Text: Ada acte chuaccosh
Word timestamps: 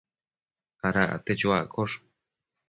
Ada 0.87 1.03
acte 1.17 1.33
chuaccosh 1.39 1.95